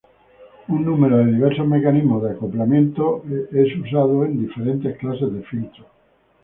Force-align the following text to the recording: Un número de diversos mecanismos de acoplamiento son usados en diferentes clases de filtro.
Un 0.75 0.79
número 0.83 1.17
de 1.19 1.27
diversos 1.27 1.67
mecanismos 1.67 2.23
de 2.23 2.31
acoplamiento 2.31 3.21
son 3.51 3.81
usados 3.83 4.25
en 4.25 4.47
diferentes 4.47 4.97
clases 4.97 5.31
de 5.31 5.43
filtro. 5.43 5.85